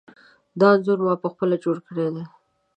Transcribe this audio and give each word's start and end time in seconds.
دا 0.59 0.67
انځور 0.75 0.99
ما 1.05 1.13
پخپله 1.23 1.55
جوړ 1.63 1.75
کړی 1.87 2.07
دی. 2.15 2.23